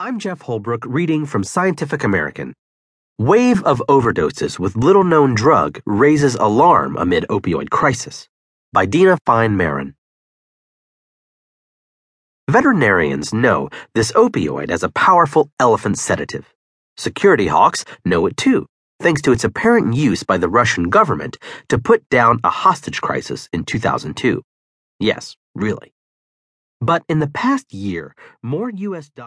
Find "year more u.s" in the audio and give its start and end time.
27.74-29.08